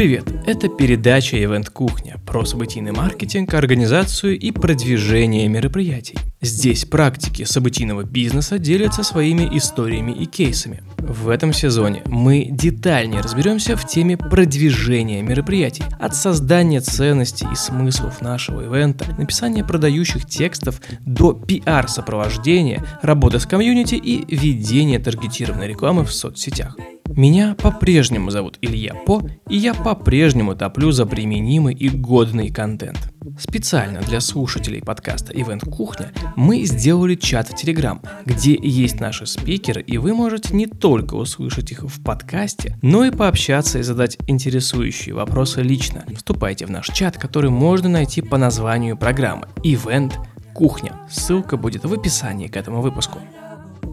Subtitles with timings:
[0.00, 0.24] Привет!
[0.46, 6.16] Это передача Event Кухня про событийный маркетинг, организацию и продвижение мероприятий.
[6.40, 10.82] Здесь практики событийного бизнеса делятся своими историями и кейсами.
[10.96, 18.22] В этом сезоне мы детальнее разберемся в теме продвижения мероприятий, от создания ценностей и смыслов
[18.22, 26.12] нашего ивента, написания продающих текстов до пиар-сопровождения, работы с комьюнити и ведения таргетированной рекламы в
[26.14, 26.74] соцсетях.
[27.16, 33.12] Меня по-прежнему зовут Илья По, и я по-прежнему топлю за применимый и годный контент.
[33.36, 39.82] Специально для слушателей подкаста Event Кухня мы сделали чат в Telegram, где есть наши спикеры,
[39.82, 45.14] и вы можете не только услышать их в подкасте, но и пообщаться и задать интересующие
[45.14, 46.04] вопросы лично.
[46.14, 50.12] Вступайте в наш чат, который можно найти по названию программы Event
[50.54, 50.92] Кухня.
[51.10, 53.18] Ссылка будет в описании к этому выпуску.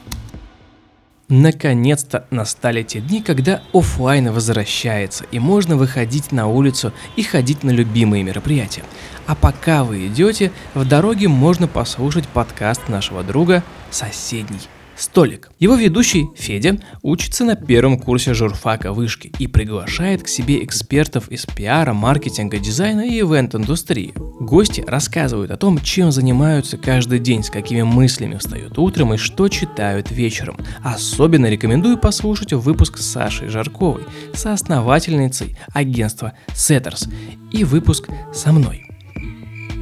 [1.36, 7.72] Наконец-то настали те дни, когда офлайн возвращается, и можно выходить на улицу и ходить на
[7.72, 8.84] любимые мероприятия.
[9.26, 14.60] А пока вы идете, в дороге можно послушать подкаст нашего друга «Соседний
[15.04, 15.52] Столик.
[15.60, 21.46] Его ведущий Федя учится на первом курсе журфака вышки и приглашает к себе экспертов из
[21.46, 24.14] пиара, маркетинга, дизайна и ивент-индустрии.
[24.40, 29.50] Гости рассказывают о том, чем занимаются каждый день, с какими мыслями встают утром и что
[29.50, 30.56] читают вечером.
[30.82, 34.04] Особенно рекомендую послушать выпуск с Сашей Жарковой,
[34.34, 37.12] соосновательницей агентства Setters,
[37.52, 38.86] и выпуск со мной,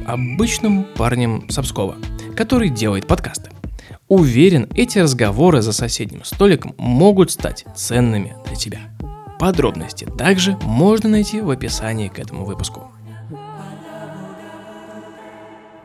[0.04, 1.94] обычным парнем Сапскова,
[2.34, 3.50] который делает подкасты.
[4.08, 8.80] Уверен, эти разговоры за соседним столиком могут стать ценными для тебя.
[9.38, 12.90] Подробности также можно найти в описании к этому выпуску.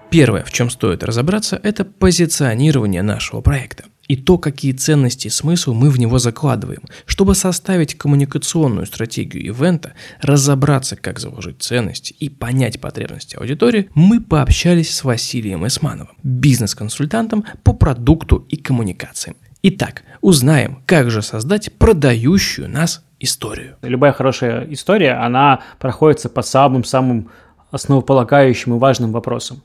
[0.09, 5.73] Первое, в чем стоит разобраться, это позиционирование нашего проекта и то, какие ценности и смысл
[5.73, 6.81] мы в него закладываем.
[7.05, 14.95] Чтобы составить коммуникационную стратегию ивента, разобраться, как заложить ценности и понять потребности аудитории, мы пообщались
[14.95, 19.35] с Василием Эсмановым, бизнес-консультантом по продукту и коммуникациям.
[19.63, 23.75] Итак, узнаем, как же создать продающую нас историю.
[23.81, 27.29] Любая хорошая история, она проходится по самым-самым
[27.71, 29.63] основополагающим и важным вопросам.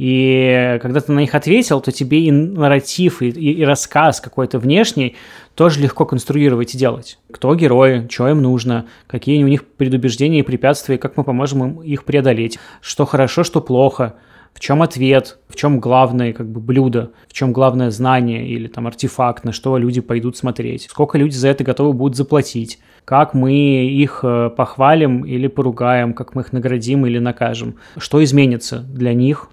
[0.00, 4.58] И когда ты на них ответил, то тебе и нарратив, и, и, и рассказ какой-то
[4.58, 5.14] внешний
[5.54, 7.18] тоже легко конструировать и делать.
[7.30, 11.82] Кто герои, что им нужно, какие у них предубеждения и препятствия, как мы поможем им
[11.82, 14.14] их преодолеть, что хорошо, что плохо,
[14.54, 18.86] в чем ответ, в чем главное как бы блюдо, в чем главное знание или там
[18.86, 23.52] артефакт, на что люди пойдут смотреть, сколько люди за это готовы будут заплатить, как мы
[23.84, 29.50] их э, похвалим или поругаем, как мы их наградим или накажем, что изменится для них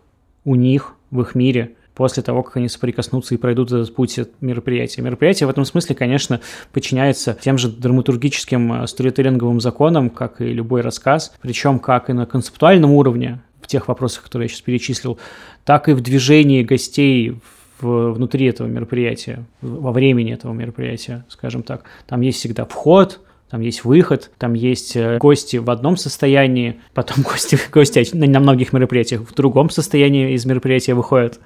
[0.47, 5.01] у них в их мире после того, как они соприкоснутся и пройдут этот путь мероприятия.
[5.01, 6.39] Мероприятие в этом смысле, конечно,
[6.71, 12.25] подчиняется тем же драматургическим э, сторителлинговым законам, как и любой рассказ, причем как и на
[12.25, 15.19] концептуальном уровне, в тех вопросах, которые я сейчас перечислил,
[15.65, 17.41] так и в движении гостей
[17.81, 21.83] в, внутри этого мероприятия, во времени этого мероприятия, скажем так.
[22.05, 27.23] Там есть всегда вход, там есть выход, там есть э, гости в одном состоянии, потом
[27.23, 31.39] гости, гости на многих мероприятиях в другом состоянии из мероприятия выходят.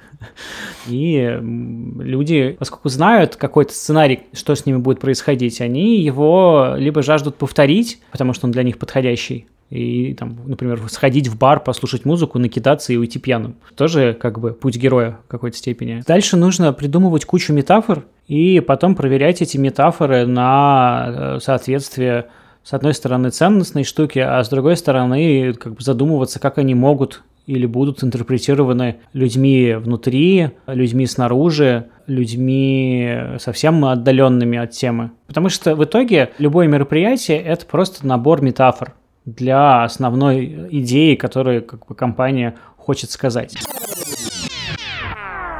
[0.88, 7.36] И люди, поскольку знают какой-то сценарий, что с ними будет происходить, они его либо жаждут
[7.36, 12.38] повторить, потому что он для них подходящий, и, там, например, сходить в бар, послушать музыку,
[12.38, 13.56] накидаться и уйти пьяным.
[13.76, 16.04] Тоже как бы путь героя в какой-то степени.
[16.06, 22.28] Дальше нужно придумывать кучу метафор и потом проверять эти метафоры на э, соответствие
[22.64, 27.24] с одной стороны ценностной штуки, а с другой стороны как бы задумываться, как они могут
[27.46, 35.12] или будут интерпретированы людьми внутри, людьми снаружи, людьми совсем отдаленными от темы.
[35.28, 38.94] Потому что в итоге любое мероприятие– это просто набор метафор
[39.26, 43.58] для основной идеи, которую как бы, компания хочет сказать.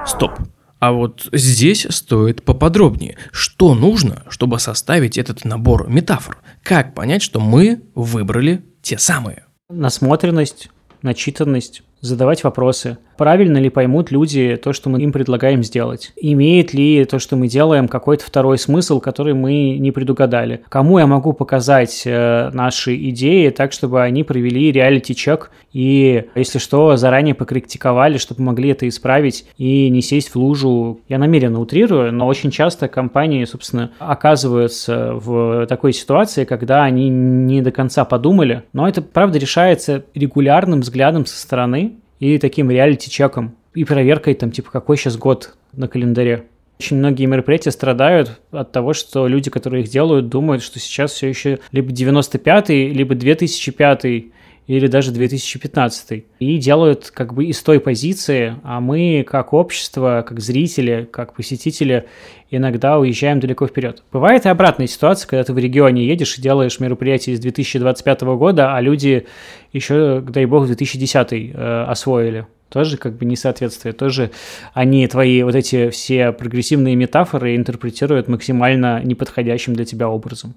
[0.06, 0.32] Стоп.
[0.82, 3.16] А вот здесь стоит поподробнее.
[3.32, 6.40] Что нужно, чтобы составить этот набор метафор?
[6.64, 9.46] Как понять, что мы выбрали те самые?
[9.70, 10.70] Насмотренность,
[11.04, 12.98] начитанность, задавать вопросы.
[13.18, 16.12] Правильно ли поймут люди то, что мы им предлагаем сделать?
[16.16, 20.62] Имеет ли то, что мы делаем, какой-то второй смысл, который мы не предугадали?
[20.70, 26.98] Кому я могу показать э, наши идеи так, чтобы они провели реалити-чек и, если что,
[26.98, 31.00] заранее покритиковали, чтобы могли это исправить и не сесть в лужу?
[31.08, 37.62] Я намеренно утрирую, но очень часто компании, собственно, оказываются в такой ситуации, когда они не
[37.62, 41.91] до конца подумали, но это, правда, решается регулярным взглядом со стороны,
[42.22, 46.46] и таким реалити-чеком, и проверкой там, типа, какой сейчас год на календаре.
[46.80, 51.28] Очень многие мероприятия страдают от того, что люди, которые их делают, думают, что сейчас все
[51.28, 54.06] еще либо 95-й, либо 2005
[54.68, 56.24] или даже 2015.
[56.40, 62.06] И делают как бы из той позиции, а мы как общество, как зрители, как посетители
[62.50, 64.04] иногда уезжаем далеко вперед.
[64.12, 68.76] Бывает и обратная ситуация, когда ты в регионе едешь и делаешь мероприятие из 2025 года,
[68.76, 69.26] а люди
[69.74, 72.46] еще, дай бог, 2010 э, освоили.
[72.70, 74.32] Тоже как бы несоответствие, тоже
[74.74, 80.56] они твои вот эти все прогрессивные метафоры интерпретируют максимально неподходящим для тебя образом.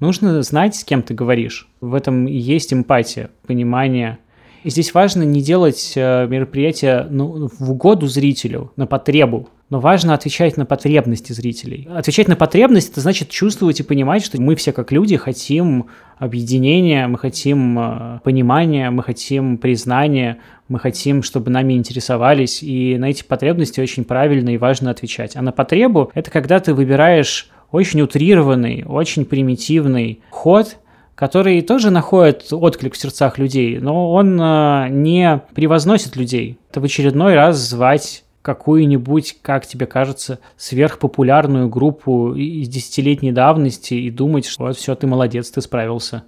[0.00, 1.68] Нужно знать, с кем ты говоришь.
[1.82, 4.18] В этом и есть эмпатия, понимание.
[4.64, 10.12] И здесь важно не делать э, мероприятие ну, в угоду зрителю, на потребу, но важно
[10.14, 11.88] отвечать на потребности зрителей.
[11.90, 15.86] Отвечать на потребности– это значит чувствовать и понимать, что мы все как люди хотим
[16.18, 20.38] объединения, мы хотим э, понимания, мы хотим признания,
[20.68, 25.36] мы хотим, чтобы нами интересовались, и на эти потребности очень правильно и важно отвечать.
[25.36, 30.76] А на потребу– это когда ты выбираешь очень утрированный, очень примитивный ход,
[31.14, 36.58] который тоже находит отклик в сердцах людей, но он э, не превозносит людей.
[36.70, 44.10] Это в очередной раз звать какую-нибудь, как тебе кажется, сверхпопулярную группу из десятилетней давности и
[44.10, 46.24] думать, что вот все, ты молодец, ты справился,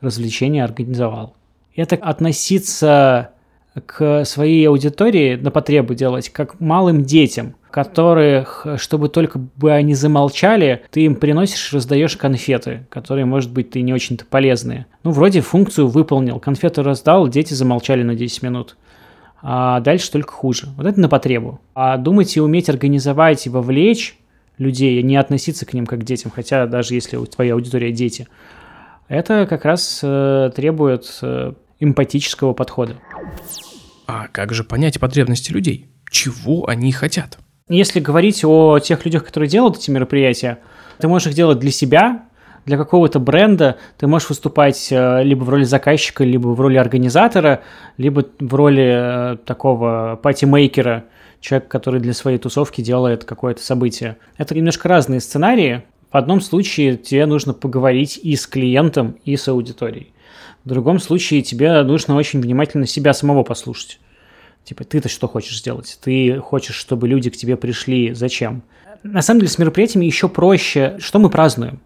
[0.00, 1.34] развлечение организовал.
[1.74, 3.30] Это относиться
[3.86, 10.82] к своей аудитории на потребу делать, как малым детям, которых, чтобы только бы они замолчали,
[10.90, 14.86] ты им приносишь, раздаешь конфеты, которые, может быть, ты не очень-то полезные.
[15.04, 18.76] Ну, вроде функцию выполнил, конфеты раздал, дети замолчали на 10 минут.
[19.40, 20.68] А дальше только хуже.
[20.76, 21.60] Вот это на потребу.
[21.74, 24.18] А думать и уметь организовать и вовлечь
[24.58, 28.26] людей, не относиться к ним как к детям, хотя даже если у твоей аудитория дети,
[29.06, 32.96] это как раз э, требует э, эмпатического подхода.
[34.08, 35.90] А как же понять потребности людей?
[36.10, 37.38] Чего они хотят?
[37.68, 40.60] Если говорить о тех людях, которые делают эти мероприятия,
[40.96, 42.24] ты можешь их делать для себя,
[42.64, 47.60] для какого-то бренда, ты можешь выступать э, либо в роли заказчика, либо в роли организатора,
[47.98, 51.04] либо в роли э, такого патимейкера,
[51.42, 54.16] человека, который для своей тусовки делает какое-то событие.
[54.38, 55.82] Это немножко разные сценарии.
[56.10, 60.14] В одном случае тебе нужно поговорить и с клиентом, и с аудиторией.
[60.68, 64.00] В другом случае тебе нужно очень внимательно себя самого послушать.
[64.64, 65.98] Типа, ты-то что хочешь сделать?
[66.02, 68.12] Ты хочешь, чтобы люди к тебе пришли?
[68.12, 68.62] Зачем?
[69.02, 70.96] На самом деле с мероприятиями еще проще.
[70.98, 71.80] Что мы празднуем?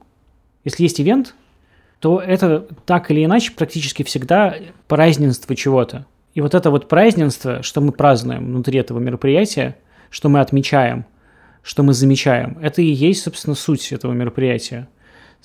[0.64, 1.36] Если есть ивент,
[2.00, 4.56] то это так или иначе практически всегда
[4.88, 6.04] праздненство чего-то.
[6.34, 9.76] И вот это вот праздненство, что мы празднуем внутри этого мероприятия,
[10.10, 11.06] что мы отмечаем,
[11.62, 14.88] что мы замечаем, это и есть, собственно, суть этого мероприятия.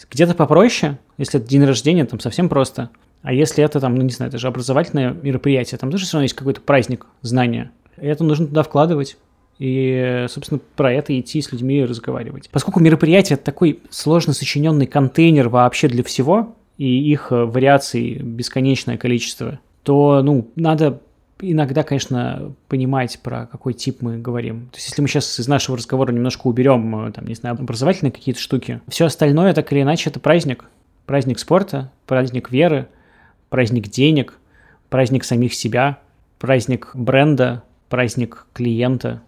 [0.09, 2.89] Где-то попроще, если это день рождения, там совсем просто–
[3.21, 6.23] а если это там, ну не знаю, это же образовательное мероприятие, там тоже все равно
[6.23, 7.71] есть какой-то праздник знания.
[7.97, 9.17] И это нужно туда вкладывать.
[9.59, 12.49] И, собственно, про это идти с людьми разговаривать.
[12.51, 18.97] Поскольку мероприятие это такой сложно сочиненный контейнер вообще для всего, и их э, вариаций бесконечное
[18.97, 21.01] количество, то, ну, надо
[21.39, 24.69] иногда, конечно, понимать, про какой тип мы говорим.
[24.71, 28.11] То есть, если мы сейчас из нашего разговора немножко уберем, э, там, не знаю, образовательные
[28.11, 30.65] какие-то штуки, все остальное, так или иначе, это праздник.
[31.07, 32.87] Праздник спорта, праздник веры,
[33.49, 34.37] праздник денег,
[34.89, 35.99] праздник самих себя,
[36.39, 39.21] праздник бренда, праздник клиента.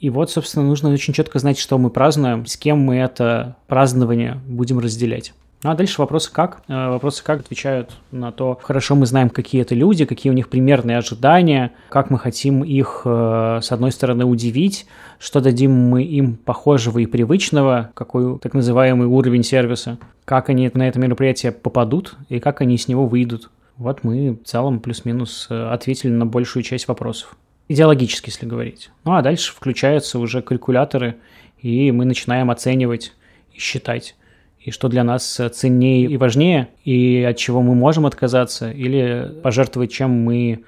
[0.00, 4.40] И вот, собственно, нужно очень четко знать, что мы празднуем, с кем мы это празднование
[4.46, 5.32] будем разделять.
[5.64, 6.62] Ну а дальше вопросы как?
[6.68, 10.50] Э, вопросы как отвечают на то, хорошо мы знаем, какие это люди, какие у них
[10.50, 14.86] примерные ожидания, как мы хотим их, э, с одной стороны, удивить,
[15.18, 20.86] что дадим мы им похожего и привычного, какой так называемый уровень сервиса, как они на
[20.86, 23.50] это мероприятие попадут и как они с него выйдут.
[23.76, 27.36] Вот мы в целом плюс-минус э, ответили на большую часть вопросов.
[27.68, 28.90] Идеологически, если говорить.
[29.04, 31.16] Ну а дальше включаются уже калькуляторы,
[31.58, 33.12] и мы начинаем оценивать
[33.52, 34.16] и считать.
[34.60, 39.92] и что для нас ценнее и важнее, и от чего мы можем отказаться или пожертвовать,
[39.92, 40.64] чем мы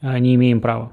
[0.00, 0.92] а, не имеем права.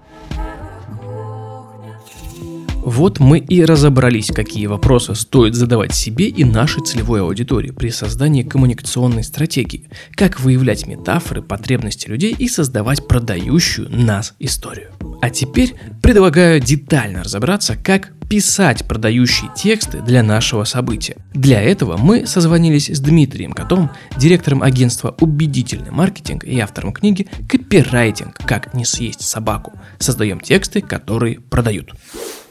[2.86, 8.44] Вот мы и разобрались, какие вопросы стоит задавать себе и нашей целевой аудитории при создании
[8.44, 14.92] коммуникационной стратегии, как выявлять метафоры, потребности людей и создавать продающую нас историю.
[15.22, 21.16] А теперь предлагаю детально разобраться, как писать продающие тексты для нашего события.
[21.34, 28.36] Для этого мы созвонились с Дмитрием Котом, директором агентства «Убедительный маркетинг» и автором книги «Копирайтинг.
[28.46, 29.72] Как не съесть собаку».
[30.00, 31.94] Создаем тексты, которые продают.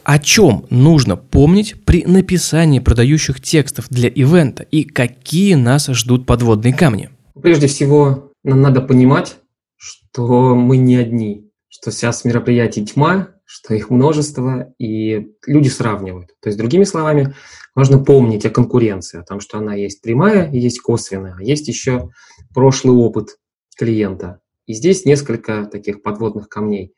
[0.04, 6.74] О чем нужно помнить при написании продающих текстов для ивента и какие нас ждут подводные
[6.74, 7.10] камни?
[7.40, 9.36] Прежде всего, нам надо понимать,
[9.76, 16.30] что мы не одни, что сейчас мероприятий тьма, что их множество, и люди сравнивают.
[16.40, 17.34] То есть, другими словами,
[17.74, 22.10] важно помнить о конкуренции, о том, что она есть прямая есть косвенная, а есть еще
[22.54, 23.36] прошлый опыт
[23.76, 24.40] клиента.
[24.66, 26.92] И здесь несколько таких подводных камней.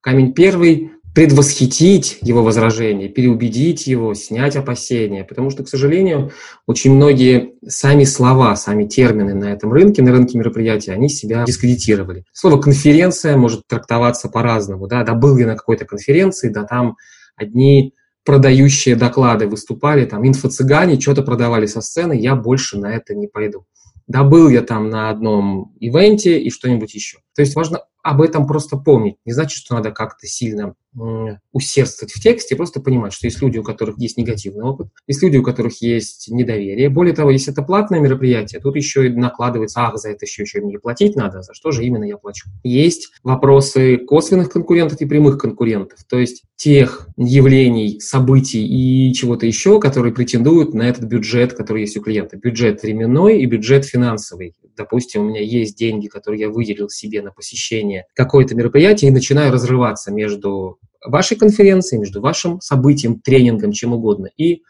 [0.00, 5.24] Камень первый предвосхитить его возражение, переубедить его, снять опасения.
[5.24, 6.30] Потому что, к сожалению,
[6.68, 12.24] очень многие сами слова, сами термины на этом рынке, на рынке мероприятий, они себя дискредитировали.
[12.32, 14.86] Слово «конференция» может трактоваться по-разному.
[14.86, 16.96] Да, да был я на какой-то конференции, да там
[17.34, 17.94] одни
[18.24, 23.66] продающие доклады выступали, там инфо-цыгане что-то продавали со сцены, я больше на это не пойду.
[24.06, 27.18] Да был я там на одном ивенте и что-нибудь еще.
[27.34, 29.16] То есть важно об этом просто помнить.
[29.26, 30.74] Не значит, что надо как-то сильно
[31.52, 35.36] усердствовать в тексте, просто понимать, что есть люди, у которых есть негативный опыт, есть люди,
[35.36, 36.88] у которых есть недоверие.
[36.88, 40.60] Более того, если это платное мероприятие, тут еще и накладывается, ах, за это еще, еще
[40.60, 42.48] мне платить надо, за что же именно я плачу.
[42.64, 49.80] Есть вопросы косвенных конкурентов и прямых конкурентов, то есть тех явлений, событий и чего-то еще,
[49.80, 52.38] которые претендуют на этот бюджет, который есть у клиента.
[52.38, 54.54] Бюджет временной и бюджет финансовый.
[54.78, 59.52] Допустим, у меня есть деньги, которые я выделил себе на посещение какое-то мероприятие и начинаю
[59.52, 64.62] разрываться между вашей конференцией, между вашим событием, тренингом, чем угодно, и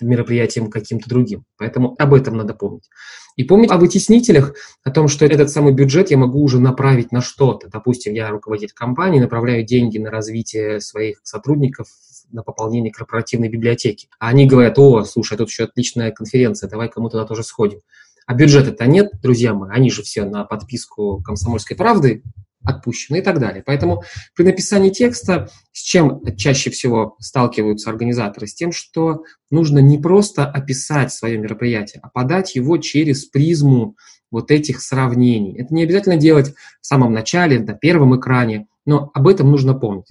[0.00, 1.44] мероприятием каким-то другим.
[1.56, 2.88] Поэтому об этом надо помнить.
[3.36, 4.54] И помнить о вытеснителях,
[4.84, 7.68] о том, что этот самый бюджет я могу уже направить на что-то.
[7.68, 11.88] Допустим, я руководитель компании, направляю деньги на развитие своих сотрудников,
[12.30, 14.08] на пополнение корпоративной библиотеки.
[14.18, 17.80] А они говорят, о, слушай, тут еще отличная конференция, давай кому туда тоже сходим.
[18.26, 22.22] А бюджета-то нет, друзья мои, они же все на подписку «Комсомольской правды»
[22.62, 23.62] отпущены и так далее.
[23.64, 24.04] Поэтому
[24.34, 28.46] при написании текста с чем чаще всего сталкиваются организаторы?
[28.46, 33.96] С тем, что нужно не просто описать свое мероприятие, а подать его через призму
[34.30, 35.56] вот этих сравнений.
[35.58, 40.06] Это не обязательно делать в самом начале, на первом экране, но об этом нужно помнить.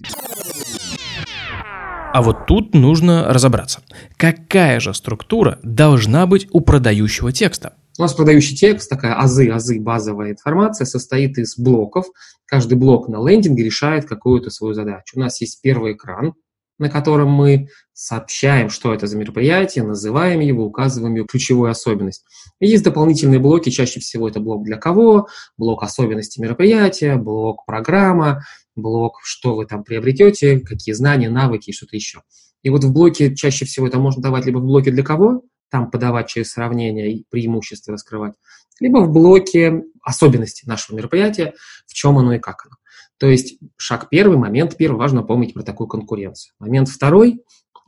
[2.12, 3.80] А вот тут нужно разобраться.
[4.16, 7.74] Какая же структура должна быть у продающего текста?
[7.96, 12.06] У нас продающий текст, такая азы, азы, базовая информация, состоит из блоков.
[12.44, 15.16] Каждый блок на лендинге решает какую-то свою задачу.
[15.16, 16.34] У нас есть первый экран,
[16.78, 22.24] на котором мы сообщаем, что это за мероприятие, называем его, указываем ее ключевую особенность.
[22.58, 29.20] Есть дополнительные блоки, чаще всего это блок для кого, блок особенности мероприятия, блок программа, блок,
[29.22, 32.22] что вы там приобретете, какие знания, навыки и что-то еще.
[32.64, 35.42] И вот в блоке чаще всего это можно давать либо в блоке для кого,
[35.74, 38.34] там подавать через сравнение и преимущества раскрывать,
[38.78, 41.54] либо в блоке особенности нашего мероприятия,
[41.88, 42.76] в чем оно и как оно.
[43.18, 46.54] То есть шаг первый, момент первый, важно помнить про такую конкуренцию.
[46.60, 47.42] Момент второй,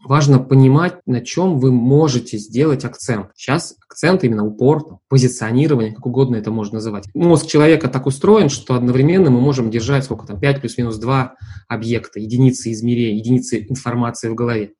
[0.08, 3.28] важно понимать, на чем вы можете сделать акцент.
[3.34, 7.06] Сейчас акцент именно упор, позиционирование, как угодно это можно называть.
[7.14, 11.34] Мозг человека так устроен, что одновременно мы можем держать сколько там, 5 плюс-минус 2
[11.68, 14.72] объекта, единицы измерения, единицы информации в голове.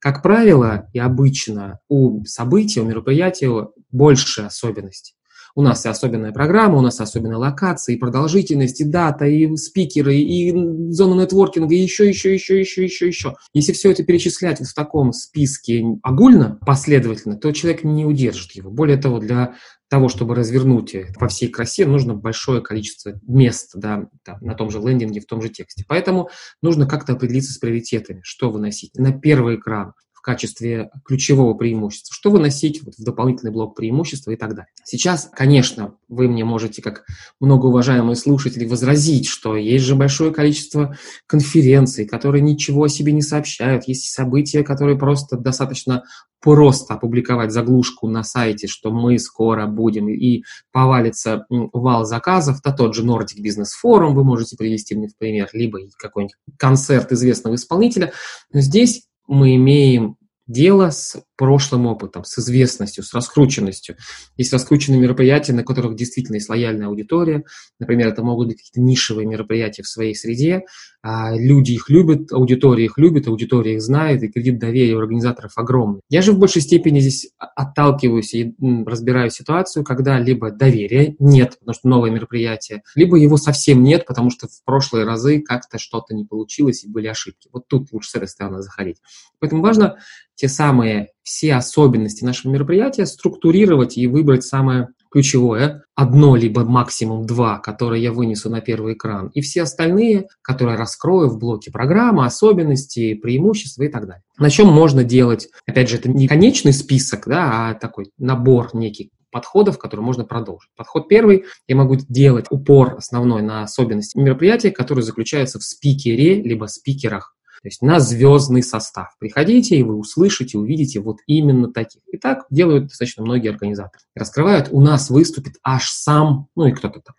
[0.00, 5.14] Как правило и обычно у события, у мероприятия больше особенностей.
[5.56, 9.54] У нас и особенная программа, у нас и особенная локация, и продолжительность, и дата, и
[9.56, 10.52] спикеры, и
[10.90, 13.34] зона нетворкинга, и еще, еще, еще, еще, еще, еще.
[13.52, 18.70] Если все это перечислять в таком списке огульно, последовательно, то человек не удержит его.
[18.70, 19.54] Более того, для
[19.88, 24.80] того, чтобы развернуть по всей красе, нужно большое количество мест да, там, на том же
[24.80, 25.84] лендинге, в том же тексте.
[25.86, 26.30] Поэтому
[26.62, 29.92] нужно как-то определиться с приоритетами, что выносить на первый экран,
[30.24, 34.68] качестве ключевого преимущества, что выносить вот в дополнительный блок преимущества и так далее.
[34.82, 37.04] Сейчас, конечно, вы мне можете, как
[37.40, 43.86] многоуважаемые слушатели, возразить, что есть же большое количество конференций, которые ничего о себе не сообщают,
[43.86, 46.04] есть события, которые просто достаточно
[46.40, 52.94] просто опубликовать заглушку на сайте, что мы скоро будем, и повалится вал заказов, то тот
[52.94, 58.12] же Nordic Business Forum вы можете привести мне в пример, либо какой-нибудь концерт известного исполнителя.
[58.52, 60.16] Но здесь мы имеем
[60.46, 63.96] дело с прошлым опытом, с известностью, с раскрученностью.
[64.36, 67.44] Есть раскрученные мероприятия, на которых действительно есть лояльная аудитория.
[67.78, 70.64] Например, это могут быть какие-то нишевые мероприятия в своей среде.
[71.02, 75.52] А люди их любят, аудитория их любит, аудитория их знает, и кредит доверия у организаторов
[75.56, 76.00] огромный.
[76.08, 78.54] Я же в большей степени здесь отталкиваюсь и
[78.86, 84.30] разбираю ситуацию, когда либо доверия нет, потому что новое мероприятие, либо его совсем нет, потому
[84.30, 87.48] что в прошлые разы как-то что-то не получилось и были ошибки.
[87.52, 88.96] Вот тут лучше с этой стороны заходить.
[89.40, 89.98] Поэтому важно
[90.34, 97.58] те самые все особенности нашего мероприятия структурировать и выбрать самое ключевое, одно либо максимум два,
[97.58, 103.14] которые я вынесу на первый экран, и все остальные, которые раскрою в блоке программы, особенности,
[103.14, 104.22] преимущества и так далее.
[104.38, 109.10] На чем можно делать, опять же, это не конечный список, да, а такой набор некий
[109.30, 110.70] подходов, которые можно продолжить.
[110.76, 116.66] Подход первый, я могу делать упор основной на особенности мероприятия, которые заключаются в спикере, либо
[116.66, 117.34] спикерах
[117.64, 119.16] то есть на звездный состав.
[119.18, 122.02] Приходите, и вы услышите, увидите вот именно таких.
[122.12, 124.04] И так делают достаточно многие организаторы.
[124.14, 127.14] Раскрывают, у нас выступит аж сам, ну и кто-то там.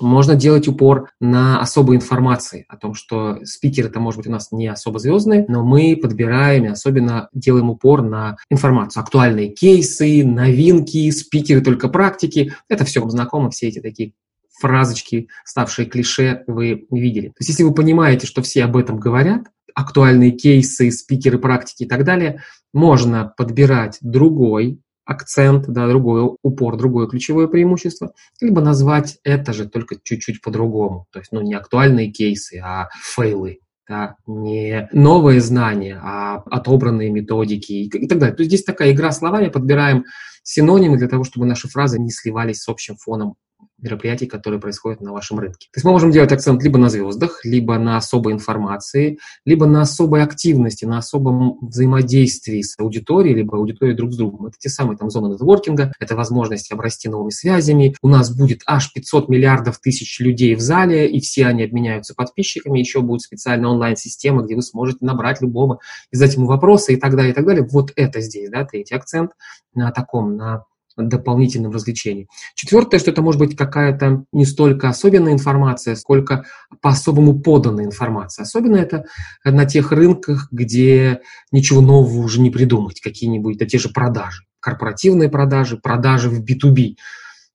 [0.00, 4.52] Можно делать упор на особой информации о том, что спикеры это может быть у нас
[4.52, 11.10] не особо звездные, но мы подбираем и особенно делаем упор на информацию, актуальные кейсы, новинки,
[11.10, 12.54] спикеры только практики.
[12.70, 14.14] Это все вам знакомо, все эти такие
[14.58, 17.28] фразочки, ставшие клише, вы видели.
[17.28, 19.44] То есть если вы понимаете, что все об этом говорят,
[19.74, 27.06] актуальные кейсы, спикеры, практики и так далее, можно подбирать другой акцент, да, другой упор, другое
[27.06, 31.06] ключевое преимущество, либо назвать это же только чуть-чуть по-другому.
[31.12, 37.72] То есть, ну, не актуальные кейсы, а фейлы, да, не новые знания, а отобранные методики
[37.72, 38.34] и, и так далее.
[38.34, 40.04] То есть здесь такая игра словами, подбираем
[40.42, 43.34] синонимы для того, чтобы наши фразы не сливались с общим фоном
[43.78, 45.68] мероприятий, которые происходят на вашем рынке.
[45.72, 49.82] То есть мы можем делать акцент либо на звездах, либо на особой информации, либо на
[49.82, 54.46] особой активности, на особом взаимодействии с аудиторией, либо аудиторией друг с другом.
[54.46, 57.94] Это те самые там зоны нетворкинга, это возможность обрасти новыми связями.
[58.02, 62.78] У нас будет аж 500 миллиардов тысяч людей в зале, и все они обменяются подписчиками.
[62.78, 67.14] Еще будет специальная онлайн-система, где вы сможете набрать любого и задать ему вопросы и так
[67.14, 67.66] далее, и так далее.
[67.70, 69.32] Вот это здесь, да, третий акцент
[69.74, 70.64] на таком, на
[70.96, 72.28] дополнительным развлечением.
[72.54, 76.44] Четвертое, что это может быть какая-то не столько особенная информация, сколько
[76.80, 78.44] по-особому поданная информация.
[78.44, 79.04] Особенно это
[79.44, 81.20] на тех рынках, где
[81.52, 86.94] ничего нового уже не придумать, какие-нибудь, да те же продажи, корпоративные продажи, продажи в B2B.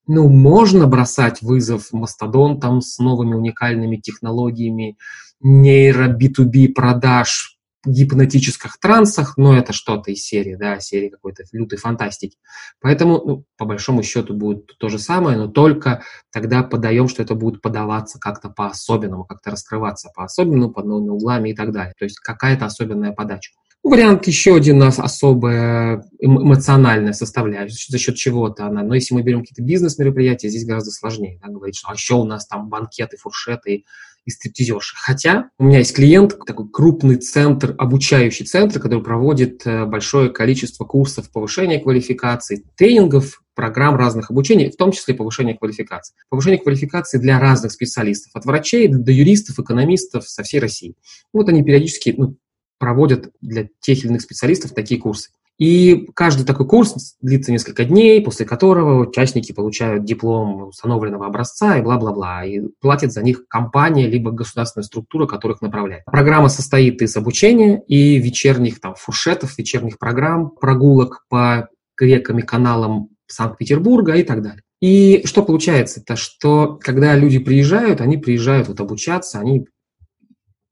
[0.07, 4.97] Ну, можно бросать вызов мастодонтам с новыми уникальными технологиями
[5.41, 7.50] нейро B2B продаж
[7.85, 12.37] гипнотических трансах, но это что-то из серии, да, серии какой-то лютой фантастики.
[12.79, 17.35] Поэтому, ну, по большому счету, будет то же самое, но только тогда подаем, что это
[17.35, 21.93] будет подаваться как-то по-особенному, как-то раскрываться по-особенному, под новыми углами и так далее.
[21.97, 23.51] То есть какая-то особенная подача.
[23.83, 28.83] Вариант еще один у нас особая эмоциональная составляющая, за счет чего-то она.
[28.83, 31.39] Но если мы берем какие-то бизнес-мероприятия, здесь гораздо сложнее.
[31.41, 33.85] Да, говорить, что а еще у нас там банкеты, фуршеты
[34.25, 34.95] и стриптизерши.
[34.97, 40.85] Хотя у меня есть клиент, такой крупный центр, обучающий центр, который проводит э, большое количество
[40.85, 46.15] курсов повышения квалификации, тренингов, программ разных обучений, в том числе повышения квалификации.
[46.29, 50.95] Повышение квалификации для разных специалистов, от врачей до юристов, экономистов со всей России.
[51.33, 52.37] Вот они периодически ну,
[52.79, 55.29] проводят для тех или иных специалистов такие курсы.
[55.57, 61.81] И каждый такой курс длится несколько дней, после которого участники получают диплом установленного образца и
[61.81, 62.43] бла-бла-бла.
[62.45, 66.03] И платит за них компания, либо государственная структура, которых направляет.
[66.05, 73.09] Программа состоит из обучения и вечерних там, фуршетов, вечерних программ, прогулок по рекам и каналам
[73.27, 74.63] Санкт-Петербурга и так далее.
[74.81, 76.01] И что получается?
[76.01, 79.67] Это что, когда люди приезжают, они приезжают вот обучаться, они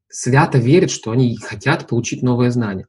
[0.10, 2.88] свято верят, что они хотят получить новые знания.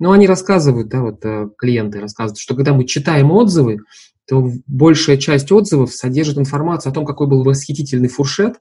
[0.00, 3.80] Но они рассказывают, да, вот э, клиенты рассказывают, что когда мы читаем отзывы,
[4.26, 8.56] то большая часть отзывов содержит информацию о том, какой был восхитительный фуршет,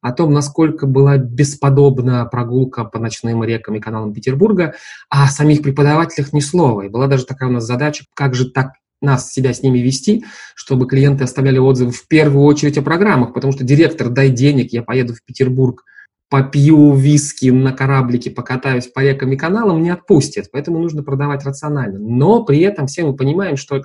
[0.00, 4.74] о том, насколько была бесподобна прогулка по ночным рекам и каналам Петербурга,
[5.10, 6.82] а о самих преподавателях ни слова.
[6.82, 10.24] И была даже такая у нас задача, как же так нас, себя с ними вести,
[10.54, 14.82] чтобы клиенты оставляли отзывы в первую очередь о программах, потому что директор, дай денег, я
[14.84, 15.84] поеду в Петербург–
[16.28, 20.50] попью виски на кораблике, покатаюсь по рекам и каналам, не отпустят.
[20.52, 21.98] Поэтому нужно продавать рационально.
[21.98, 23.82] Но при этом все мы понимаем, что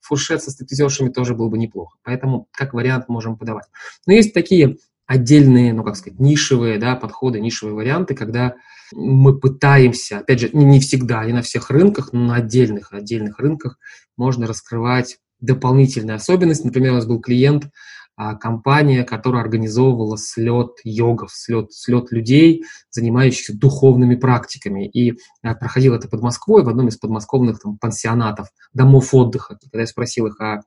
[0.00, 1.96] фуршет со стриптизершами тоже был бы неплохо.
[2.02, 3.66] Поэтому как вариант можем подавать.
[4.06, 8.56] Но есть такие отдельные, ну как сказать, нишевые да, подходы, нишевые варианты, когда
[8.92, 13.78] мы пытаемся, опять же, не всегда, не на всех рынках, но на отдельных, отдельных рынках
[14.16, 16.66] можно раскрывать дополнительные особенности.
[16.66, 17.68] Например, у нас был клиент,
[18.16, 24.88] компания, которая организовывала слет йогов, слет, слет людей, занимающихся духовными практиками.
[24.88, 29.58] И а, проходил это под Москвой в одном из подмосковных там, пансионатов, домов отдыха.
[29.60, 30.60] Когда я спросил их, а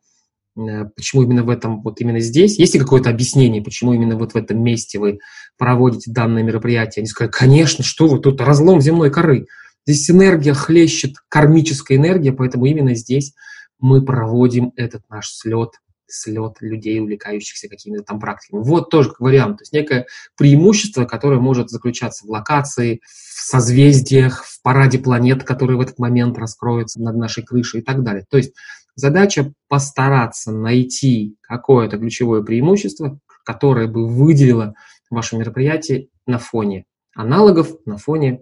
[0.58, 4.34] э, почему именно в этом, вот именно здесь, есть ли какое-то объяснение, почему именно вот
[4.34, 5.20] в этом месте вы
[5.58, 7.02] проводите данное мероприятие?
[7.02, 9.48] Они сказали, конечно, что вы, тут разлом земной коры.
[9.88, 13.34] Здесь энергия хлещет, кармическая энергия, поэтому именно здесь
[13.80, 15.72] мы проводим этот наш слет
[16.12, 18.62] слет людей, увлекающихся какими-то там практиками.
[18.62, 19.58] Вот тоже как вариант.
[19.58, 25.78] То есть некое преимущество, которое может заключаться в локации, в созвездиях, в параде планет, которые
[25.78, 28.26] в этот момент раскроются над нашей крышей и так далее.
[28.30, 28.54] То есть
[28.96, 34.76] задача постараться найти какое-то ключевое преимущество, которое бы выделило
[35.10, 38.42] ваше мероприятие на фоне аналогов, на фоне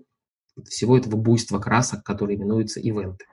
[0.67, 3.25] всего этого буйства красок, которые именуются ивенты.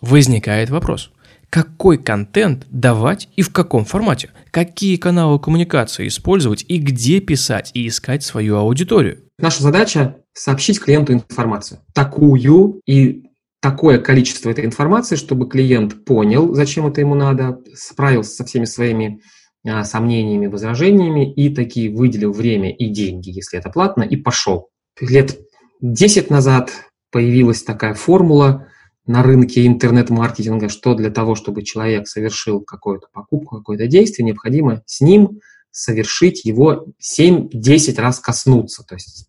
[0.00, 1.10] Возникает вопрос–
[1.54, 7.86] какой контент давать и в каком формате, какие каналы коммуникации использовать и где писать и
[7.86, 9.20] искать свою аудиторию.
[9.38, 11.78] Наша задача сообщить клиенту информацию.
[11.94, 13.22] Такую и
[13.60, 19.20] такое количество этой информации, чтобы клиент понял, зачем это ему надо, справился со всеми своими
[19.64, 24.70] а, сомнениями, возражениями и таки выделил время и деньги, если это платно, и пошел.
[25.00, 25.38] Лет
[25.80, 26.72] 10 назад
[27.12, 28.66] появилась такая формула
[29.06, 35.00] на рынке интернет-маркетинга, что для того, чтобы человек совершил какую-то покупку, какое-то действие, необходимо с
[35.00, 35.40] ним
[35.70, 39.28] совершить его 7-10 раз коснуться, то есть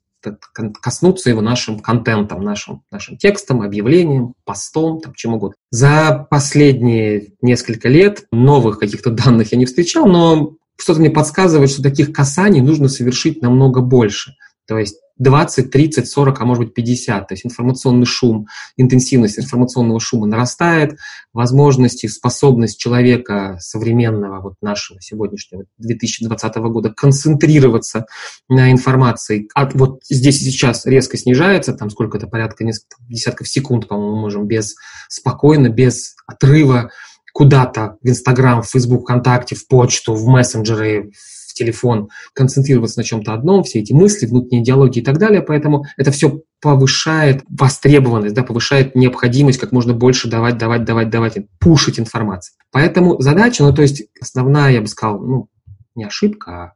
[0.81, 5.55] коснуться его нашим контентом, нашим, нашим текстом, объявлением, постом, там, чем угодно.
[5.69, 11.83] За последние несколько лет новых каких-то данных я не встречал, но что-то мне подсказывает, что
[11.83, 14.35] таких касаний нужно совершить намного больше.
[14.67, 17.27] То есть 20, 30, 40, а может быть 50.
[17.27, 18.47] То есть информационный шум,
[18.77, 20.97] интенсивность информационного шума нарастает,
[21.33, 28.05] возможности, способность человека современного, вот нашего сегодняшнего 2020 года концентрироваться
[28.49, 33.47] на информации от вот здесь и сейчас резко снижается, там сколько это, порядка несколько десятков
[33.47, 34.75] секунд, по-моему, можем без
[35.07, 36.91] спокойно, без отрыва
[37.33, 41.11] куда-то в Инстаграм, в Фейсбук, ВКонтакте, в почту, в мессенджеры,
[41.55, 45.41] телефон, концентрироваться на чем-то одном, все эти мысли, внутренние диалоги и так далее.
[45.41, 51.37] Поэтому это все повышает востребованность, да, повышает необходимость как можно больше давать, давать, давать, давать,
[51.59, 52.55] пушить информацию.
[52.71, 55.49] Поэтому задача, ну то есть основная, я бы сказал, ну
[55.95, 56.73] не ошибка, а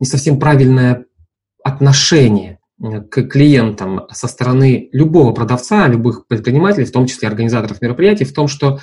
[0.00, 1.06] не совсем правильное
[1.64, 2.58] отношение
[3.10, 8.48] к клиентам со стороны любого продавца, любых предпринимателей, в том числе организаторов мероприятий, в том,
[8.48, 8.80] что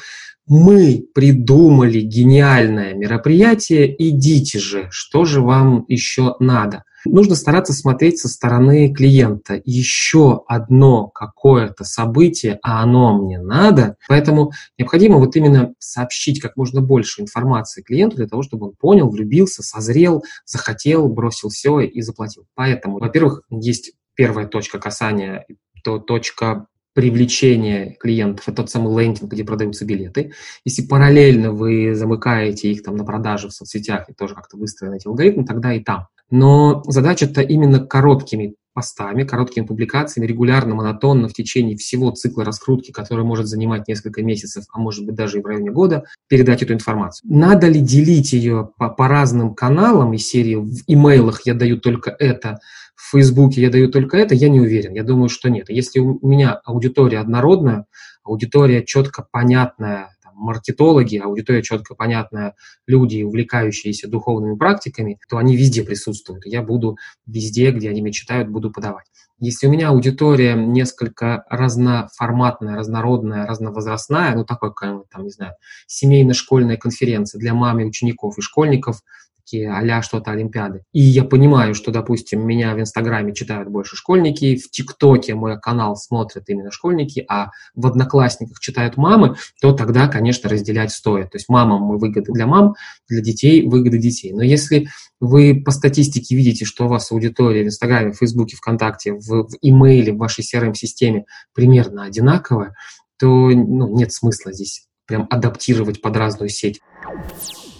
[0.47, 6.83] мы придумали гениальное мероприятие, идите же, что же вам еще надо?
[7.05, 9.61] Нужно стараться смотреть со стороны клиента.
[9.65, 13.97] Еще одно какое-то событие, а оно мне надо.
[14.07, 19.09] Поэтому необходимо вот именно сообщить как можно больше информации клиенту для того, чтобы он понял,
[19.09, 22.45] влюбился, созрел, захотел, бросил все и заплатил.
[22.55, 25.45] Поэтому, во-первых, есть первая точка касания,
[25.83, 30.33] то точка привлечения клиентов, это тот самый лендинг, где продаются билеты.
[30.63, 35.07] Если параллельно вы замыкаете их там на продаже в соцсетях и тоже как-то выстроены эти
[35.07, 36.07] алгоритмы, тогда и там.
[36.29, 43.23] Но задача-то именно короткими постами, короткими публикациями, регулярно, монотонно в течение всего цикла раскрутки, который
[43.23, 47.29] может занимать несколько месяцев, а может быть даже и в районе года, передать эту информацию.
[47.31, 52.15] Надо ли делить ее по, по разным каналам из серии в имейлах я даю только
[52.17, 52.59] это,
[52.95, 54.93] в Фейсбуке я даю только это, я не уверен.
[54.93, 55.69] Я думаю, что нет.
[55.69, 57.85] Если у меня аудитория однородная,
[58.23, 62.55] аудитория четко понятная, там, маркетологи, аудитория четко понятная,
[62.87, 66.45] люди, увлекающиеся духовными практиками, то они везде присутствуют.
[66.45, 69.05] Я буду везде, где они меня читают, буду подавать.
[69.39, 74.71] Если у меня аудитория несколько разноформатная, разнородная, разновозрастная, ну такой,
[75.11, 75.55] там, не знаю,
[75.87, 79.01] семейно-школьная конференция для мам и учеников и школьников,
[79.43, 80.83] такие а что-то Олимпиады.
[80.93, 85.95] И я понимаю, что, допустим, меня в Инстаграме читают больше школьники, в ТикТоке мой канал
[85.95, 91.31] смотрят именно школьники, а в Одноклассниках читают мамы, то тогда, конечно, разделять стоит.
[91.31, 92.75] То есть мамам мы выгоды для мам,
[93.07, 94.33] для детей выгоды детей.
[94.33, 94.87] Но если
[95.19, 99.57] вы по статистике видите, что у вас аудитория в Инстаграме, в Фейсбуке, ВКонтакте, в, в
[99.61, 102.75] имейле, в вашей CRM-системе примерно одинаковая,
[103.19, 106.79] то ну, нет смысла здесь прям адаптировать под разную сеть.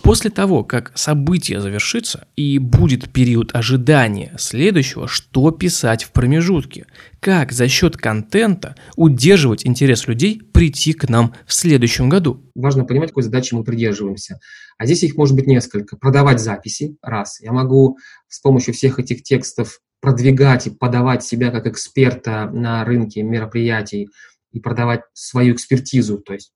[0.03, 6.87] После того, как событие завершится и будет период ожидания следующего, что писать в промежутке?
[7.21, 12.43] Как за счет контента удерживать интерес людей прийти к нам в следующем году?
[12.53, 14.41] Важно понимать, какой задачи мы придерживаемся.
[14.77, 15.95] А здесь их может быть несколько.
[15.95, 17.39] Продавать записи, раз.
[17.39, 23.23] Я могу с помощью всех этих текстов продвигать и подавать себя как эксперта на рынке
[23.23, 24.09] мероприятий
[24.51, 26.51] и продавать свою экспертизу, то есть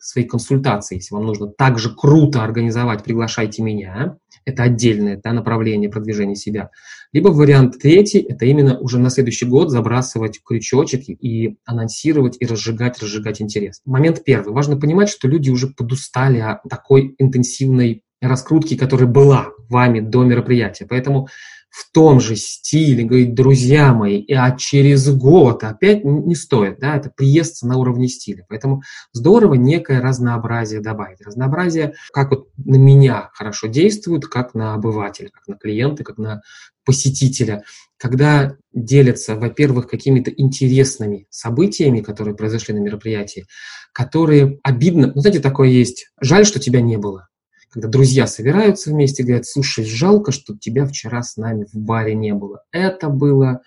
[0.00, 4.16] свои консультации, если вам нужно так же круто организовать, приглашайте меня.
[4.44, 6.70] Это отдельное да, направление продвижения себя.
[7.12, 12.98] Либо вариант третий, это именно уже на следующий год забрасывать крючочек и анонсировать, и разжигать,
[13.02, 13.80] разжигать интерес.
[13.84, 14.52] Момент первый.
[14.52, 20.86] Важно понимать, что люди уже подустали от такой интенсивной раскрутки, которая была вами до мероприятия.
[20.86, 21.28] Поэтому
[21.70, 27.10] в том же стиле, говорит, друзья мои, а через год опять не стоит, да, это
[27.14, 28.46] приезд на уровне стиля.
[28.48, 31.20] Поэтому здорово некое разнообразие добавить.
[31.20, 36.42] Разнообразие, как вот на меня хорошо действует, как на обывателя, как на клиента, как на
[36.84, 37.64] посетителя,
[37.98, 43.46] когда делятся, во-первых, какими-то интересными событиями, которые произошли на мероприятии,
[43.92, 47.28] которые обидно, ну, знаете, такое есть, жаль, что тебя не было
[47.70, 52.14] когда друзья собираются вместе и говорят, слушай, жалко, что тебя вчера с нами в баре
[52.14, 52.62] не было.
[52.72, 53.62] Это было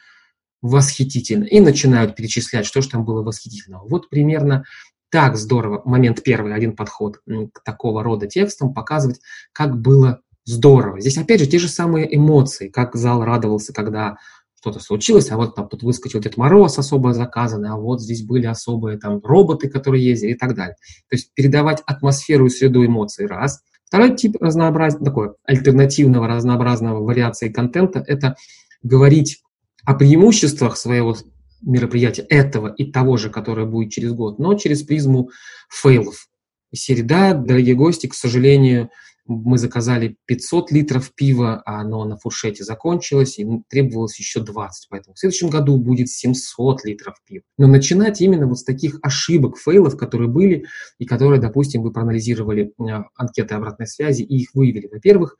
[0.62, 1.44] восхитительно.
[1.44, 3.88] И начинают перечислять, что же там было восхитительного.
[3.88, 4.64] Вот примерно
[5.10, 7.20] так здорово, момент первый, один подход
[7.54, 9.20] к такого рода текстам, показывать,
[9.52, 11.02] как было здорово.
[11.02, 14.18] Здесь опять же те же самые эмоции, как зал радовался, когда
[14.62, 18.46] что-то случилось, а вот там тут выскочил Дед Мороз особо заказанный, а вот здесь были
[18.46, 20.76] особые там роботы, которые ездили и так далее.
[21.10, 27.49] То есть передавать атмосферу и среду эмоций раз, Второй тип разнообразия, такой альтернативного разнообразного вариации
[27.49, 28.38] контента– это
[28.84, 29.43] говорить
[29.84, 31.17] о преимуществах своего
[31.62, 35.32] мероприятия, этого и того же, которое будет через год, но через призму
[35.67, 36.30] фейлов.
[36.71, 38.91] Из серии «Да, дорогие гости, к сожалению,
[39.38, 44.88] мы заказали 500 литров пива, а оно на фуршете закончилось, и требовалось еще 20.
[44.89, 47.44] Поэтому в следующем году будет 700 литров пива.
[47.58, 50.65] Но начинать именно вот с таких ошибок, фейлов, которые были,
[51.00, 54.88] и которые, допустим, вы проанализировали э, анкеты обратной связи и их выявили.
[54.88, 55.38] Во-первых,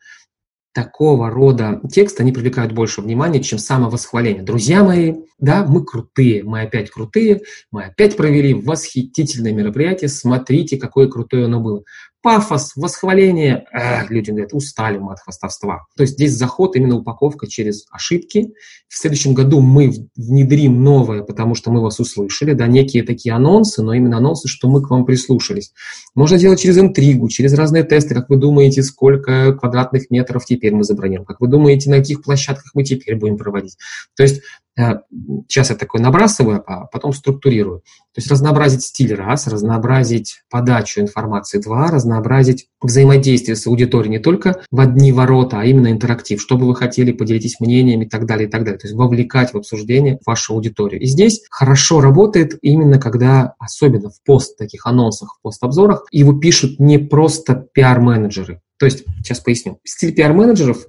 [0.74, 4.44] такого рода тексты, они привлекают больше внимания, чем самовосхваление.
[4.44, 11.08] Друзья мои, да, мы крутые, мы опять крутые, мы опять провели восхитительное мероприятие, смотрите, какое
[11.08, 11.84] крутое оно было
[12.22, 13.66] пафос, восхваление.
[13.72, 15.86] Эх, люди говорят, устали мы от хвастовства.
[15.96, 18.54] То есть здесь заход, именно упаковка через ошибки.
[18.88, 23.82] В следующем году мы внедрим новое, потому что мы вас услышали, да, некие такие анонсы,
[23.82, 25.74] но именно анонсы, что мы к вам прислушались.
[26.14, 30.84] Можно делать через интригу, через разные тесты, как вы думаете, сколько квадратных метров теперь мы
[30.84, 33.78] забронируем, как вы думаете, на каких площадках мы теперь будем проводить.
[34.16, 34.42] То есть
[34.78, 37.80] сейчас я такой набрасываю, а потом структурирую.
[38.14, 44.62] То есть разнообразить стиль раз, разнообразить подачу информации два, разнообразить взаимодействие с аудиторией не только
[44.72, 46.42] в одни ворота, а именно интерактив.
[46.42, 48.80] Что бы вы хотели, поделитесь мнениями и так далее, и так далее.
[48.80, 51.02] То есть вовлекать в обсуждение вашу аудиторию.
[51.02, 56.80] И здесь хорошо работает именно когда, особенно в пост таких анонсах, в пост-обзорах, его пишут
[56.80, 58.62] не просто пиар-менеджеры.
[58.80, 59.80] То есть, сейчас поясню.
[59.84, 60.86] Стиль пиар-менеджеров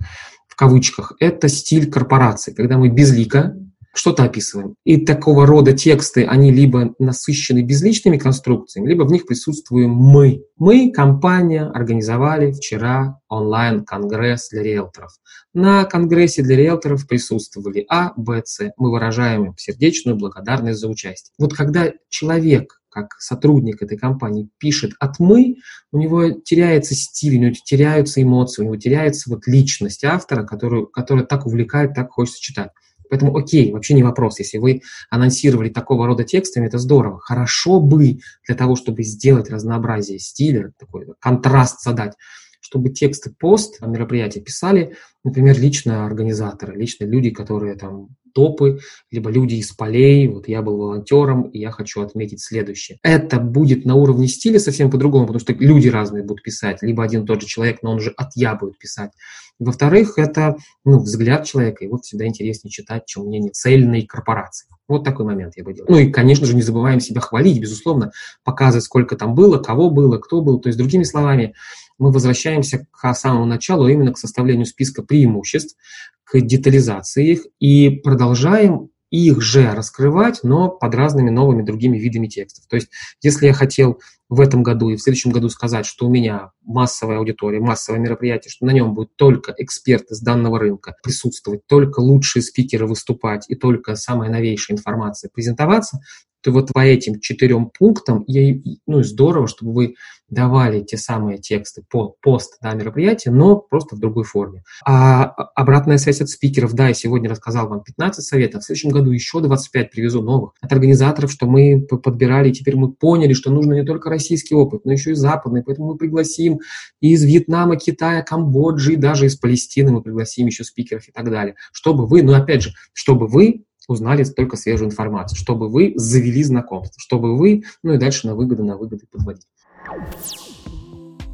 [0.53, 3.57] в кавычках, это стиль корпорации, когда мы безлико
[3.94, 4.74] что-то описываем.
[4.85, 10.44] И такого рода тексты, они либо насыщены безличными конструкциями, либо в них присутствуем мы.
[10.57, 15.12] Мы, компания, организовали вчера онлайн-конгресс для риэлторов.
[15.55, 18.72] На конгрессе для риэлторов присутствовали А, Б, С.
[18.76, 21.33] Мы выражаем им сердечную благодарность за участие.
[21.38, 25.57] Вот когда человек как сотрудник этой компании пишет от «мы»,
[25.92, 30.88] у него теряется стиль, у него теряются эмоции, у него теряется вот личность автора, которую,
[30.88, 32.70] которая так увлекает, так хочется читать.
[33.12, 34.38] Поэтому окей, вообще не вопрос.
[34.38, 37.20] Если вы анонсировали такого рода текстами, это здорово.
[37.20, 42.14] Хорошо бы для того, чтобы сделать разнообразие стиля, такой контраст задать,
[42.62, 48.81] чтобы тексты пост мероприятия писали, например, лично организаторы, лично люди, которые там топы,
[49.11, 50.27] либо люди из полей.
[50.29, 52.99] Вот я был волонтером, и я хочу отметить следующее.
[53.03, 57.25] Это будет на уровне стиля совсем по-другому, потому что люди разные будут писать, либо один
[57.25, 59.11] и тот же человек, но он уже от я будет писать.
[59.59, 64.67] Во-вторых, это ну, взгляд человека, его всегда интереснее читать, чем мнение цельной корпорации.
[64.89, 65.89] Вот такой момент я бы делал.
[65.89, 68.11] Ну и, конечно же, не забываем себя хвалить, безусловно,
[68.45, 70.59] показывать, сколько там было, кого было, кто был.
[70.59, 71.55] То есть, другими словами,
[71.99, 75.77] мы возвращаемся к самому началу, а именно к составлению списка преимуществ,
[76.25, 82.64] к детализации их и продолжаем их же раскрывать, но под разными новыми другими видами текстов.
[82.66, 82.88] То есть,
[83.20, 87.18] если я хотел в этом году и в следующем году сказать, что у меня массовая
[87.18, 92.42] аудитория, массовое мероприятие, что на нем будут только эксперты с данного рынка присутствовать, только лучшие
[92.42, 96.01] спикеры выступать и только самая новейшая информация презентоваться,
[96.42, 99.94] то вот по этим четырем пунктам, я, ну, здорово, чтобы вы
[100.33, 104.62] давали те самые тексты по пост да, мероприятия, но просто в другой форме.
[104.85, 105.24] А
[105.55, 109.40] обратная связь от спикеров, да, я сегодня рассказал вам 15 советов, в следующем году еще
[109.40, 110.55] 25 привезу новых.
[110.62, 114.87] От организаторов, что мы подбирали, и теперь мы поняли, что нужно не только российский опыт,
[114.87, 116.61] но еще и западный, поэтому мы пригласим
[117.00, 121.57] из Вьетнама, Китая, Камбоджи, даже из Палестины мы пригласим еще спикеров и так далее.
[121.72, 126.99] Чтобы вы, ну опять же, чтобы вы узнали только свежую информацию, чтобы вы завели знакомство,
[126.99, 129.47] чтобы вы, ну и дальше на выгоды, на выгоды подводить.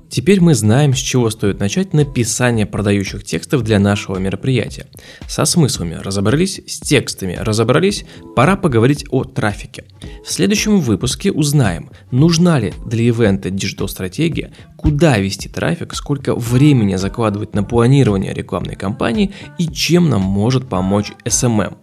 [0.09, 4.87] Теперь мы знаем, с чего стоит начать написание продающих текстов для нашего мероприятия.
[5.29, 9.85] Со смыслами разобрались, с текстами разобрались, пора поговорить о трафике.
[10.25, 17.55] В следующем выпуске узнаем, нужна ли для ивента диджитал-стратегия, куда вести трафик, сколько времени закладывать
[17.55, 21.77] на планирование рекламной кампании и чем нам может помочь SMM.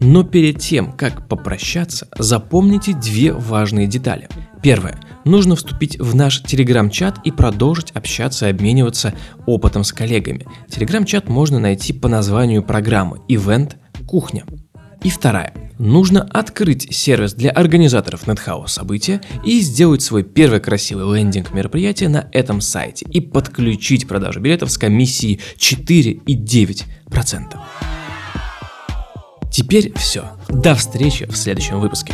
[0.00, 4.28] Но перед тем, как попрощаться, запомните две важные детали.
[4.62, 5.00] Первое.
[5.24, 9.14] Нужно вступить в наш телеграм-чат и продолжить общаться и обмениваться
[9.46, 10.46] опытом с коллегами.
[10.68, 13.74] Телеграм-чат можно найти по названию программы «Event
[14.06, 14.44] Кухня».
[15.02, 15.52] И вторая.
[15.78, 22.28] Нужно открыть сервис для организаторов NetHouse события и сделать свой первый красивый лендинг мероприятия на
[22.32, 27.58] этом сайте и подключить продажу билетов с комиссией 4,9%.
[29.54, 30.30] Теперь все.
[30.48, 32.12] До встречи в следующем выпуске.